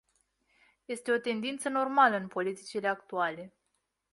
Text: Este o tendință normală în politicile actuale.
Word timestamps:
Este 0.87 1.11
o 1.11 1.17
tendință 1.19 1.69
normală 1.69 2.15
în 2.15 2.27
politicile 2.27 2.87
actuale. 2.87 3.53